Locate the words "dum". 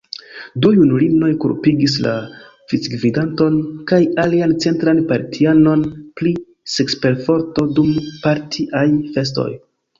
7.79-7.95